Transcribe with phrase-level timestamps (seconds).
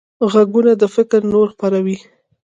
[0.31, 1.97] غوږونه د فکر نور خپروي